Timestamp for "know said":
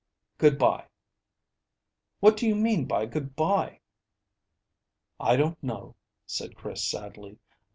5.61-6.55